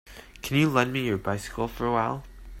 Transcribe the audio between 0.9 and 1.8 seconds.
me your bycicle